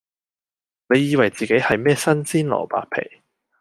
[0.89, 3.21] 你以為自己係咩新鮮蘿蔔皮